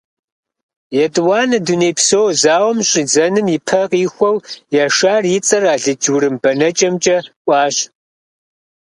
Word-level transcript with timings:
ЕтӀуанэ 1.03 1.57
дунейпсо 1.65 2.19
зауэм 2.41 2.79
щӀидзэным 2.89 3.47
и 3.55 3.57
пэ 3.67 3.81
къихуэу 3.89 4.37
Яшар 4.85 5.23
и 5.35 5.37
цӀэр 5.45 5.63
алыдж-урым 5.73 6.35
бэнэкӀэмкӀэ 6.41 7.17
Ӏуащ. 7.45 7.75